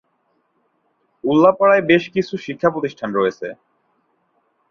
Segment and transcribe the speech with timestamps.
[1.23, 3.47] উল্লাপাড়ায় বেশকিছু শিক্ষা প্রতিষ্ঠান রয়েছে।